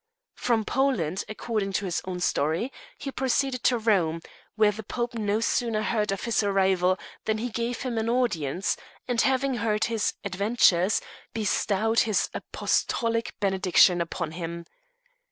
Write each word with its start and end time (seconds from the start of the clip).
From 0.33 0.65
Poland, 0.65 1.23
according 1.29 1.73
to 1.73 1.85
his 1.85 2.01
own 2.05 2.21
story, 2.21 2.73
he 2.97 3.11
proceeded 3.11 3.63
to 3.65 3.77
Rome, 3.77 4.19
where 4.55 4.71
the 4.71 4.81
Pope 4.81 5.13
no 5.13 5.39
sooner 5.39 5.83
heard 5.83 6.11
of 6.11 6.23
his 6.23 6.41
arrival 6.41 6.97
than 7.25 7.37
he 7.37 7.49
gave 7.51 7.81
him 7.83 7.99
audience; 8.09 8.75
and 9.07 9.21
having 9.21 9.57
heard 9.57 9.83
his 9.83 10.15
adventures, 10.25 11.01
bestowed 11.35 11.99
his 11.99 12.31
apostolic 12.33 13.35
benediction 13.39 14.01
upon 14.01 14.31
him. 14.31 14.65